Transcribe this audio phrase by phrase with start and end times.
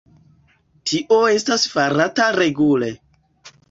[0.93, 2.95] Tio estas farata regule.